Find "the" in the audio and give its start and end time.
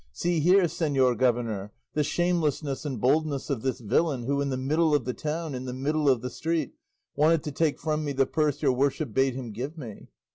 1.93-2.03, 4.49-4.57, 5.05-5.13, 5.65-5.73, 6.23-6.29, 8.11-8.25